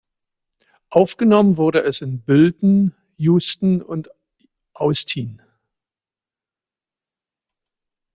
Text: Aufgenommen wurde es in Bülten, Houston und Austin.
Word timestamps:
Aufgenommen 0.89 1.57
wurde 1.57 1.83
es 1.83 2.01
in 2.01 2.23
Bülten, 2.23 2.95
Houston 3.19 3.83
und 3.83 4.09
Austin. 4.73 5.39